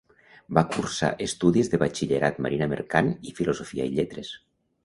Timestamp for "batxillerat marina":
1.85-2.71